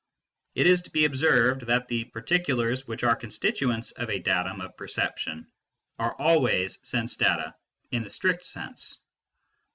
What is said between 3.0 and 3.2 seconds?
are